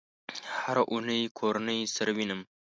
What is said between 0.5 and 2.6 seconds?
هره اونۍ کورنۍ سره وینم